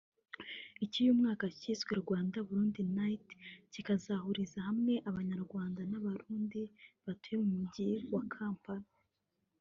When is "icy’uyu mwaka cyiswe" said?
0.83-1.91